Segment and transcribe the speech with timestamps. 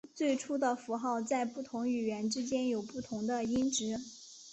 [0.15, 3.99] 最初的符号在不同语言之间有不同的音值。